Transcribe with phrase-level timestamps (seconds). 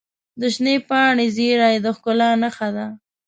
[0.39, 2.87] د شنې پاڼې زیرۍ د ښکلا نښه ده.